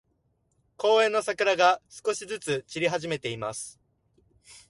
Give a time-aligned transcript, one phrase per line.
[0.77, 3.79] 公園の桜が、少しずつ散り始めています。